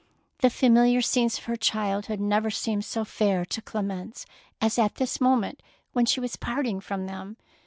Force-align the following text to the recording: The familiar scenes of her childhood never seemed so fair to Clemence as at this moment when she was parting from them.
The 0.39 0.49
familiar 0.49 1.01
scenes 1.01 1.37
of 1.37 1.43
her 1.43 1.55
childhood 1.55 2.19
never 2.19 2.49
seemed 2.49 2.85
so 2.85 3.05
fair 3.05 3.45
to 3.45 3.61
Clemence 3.61 4.25
as 4.59 4.79
at 4.79 4.95
this 4.95 5.21
moment 5.21 5.61
when 5.93 6.07
she 6.07 6.19
was 6.19 6.37
parting 6.37 6.79
from 6.81 7.05
them. 7.05 7.37